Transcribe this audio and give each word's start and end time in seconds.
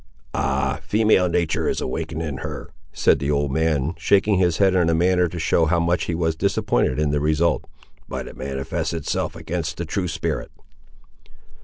"Ah! 0.33 0.79
female 0.81 1.29
natur' 1.29 1.69
is 1.69 1.79
awakened 1.79 2.23
in 2.23 2.37
her," 2.37 2.71
said 2.91 3.19
the 3.19 3.29
old 3.29 3.51
man, 3.51 3.93
shaking 3.97 4.39
his 4.39 4.57
head 4.57 4.73
in 4.73 4.89
a 4.89 4.95
manner 4.95 5.27
to 5.27 5.37
show 5.37 5.65
how 5.67 5.79
much 5.79 6.05
he 6.05 6.15
was 6.15 6.35
disappointed 6.35 6.97
in 6.97 7.11
the 7.11 7.19
result; 7.19 7.65
"but 8.09 8.27
it 8.27 8.35
manifests 8.35 8.93
itself 8.93 9.35
against 9.35 9.77
the 9.77 9.85
true 9.85 10.07
spirit!" 10.07 10.49